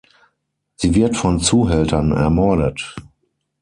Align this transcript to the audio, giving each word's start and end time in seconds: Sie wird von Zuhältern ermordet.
Sie 0.77 0.95
wird 0.95 1.15
von 1.15 1.39
Zuhältern 1.39 2.11
ermordet. 2.11 2.95